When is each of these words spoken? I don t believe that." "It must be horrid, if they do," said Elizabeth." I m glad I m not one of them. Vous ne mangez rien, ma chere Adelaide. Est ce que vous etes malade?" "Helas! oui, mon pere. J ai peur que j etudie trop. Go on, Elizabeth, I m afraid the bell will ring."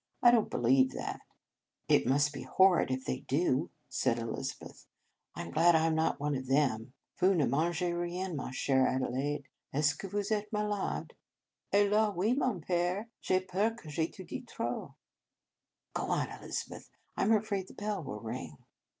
I 0.23 0.31
don 0.31 0.45
t 0.45 0.49
believe 0.49 0.93
that." 0.93 1.21
"It 1.87 2.07
must 2.07 2.33
be 2.33 2.41
horrid, 2.41 2.89
if 2.89 3.05
they 3.05 3.19
do," 3.19 3.69
said 3.87 4.17
Elizabeth." 4.17 4.87
I 5.35 5.43
m 5.43 5.51
glad 5.51 5.75
I 5.75 5.85
m 5.85 5.93
not 5.93 6.19
one 6.19 6.33
of 6.33 6.47
them. 6.47 6.93
Vous 7.19 7.35
ne 7.35 7.45
mangez 7.45 7.93
rien, 7.93 8.35
ma 8.35 8.49
chere 8.51 8.87
Adelaide. 8.87 9.43
Est 9.71 9.85
ce 9.85 9.93
que 9.95 10.09
vous 10.09 10.31
etes 10.31 10.51
malade?" 10.51 11.13
"Helas! 11.71 12.15
oui, 12.15 12.33
mon 12.33 12.61
pere. 12.61 13.09
J 13.21 13.35
ai 13.35 13.39
peur 13.41 13.75
que 13.75 13.91
j 13.91 14.07
etudie 14.07 14.47
trop. 14.47 14.95
Go 15.93 16.07
on, 16.09 16.29
Elizabeth, 16.29 16.89
I 17.15 17.21
m 17.21 17.33
afraid 17.33 17.67
the 17.67 17.75
bell 17.75 18.03
will 18.03 18.21
ring." 18.21 18.57